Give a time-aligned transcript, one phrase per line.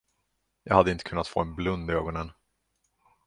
[0.63, 2.31] Jag hade inte kunnat få en blund i ögonen.